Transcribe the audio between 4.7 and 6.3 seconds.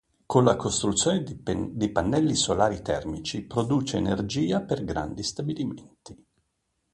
grandi stabilimenti.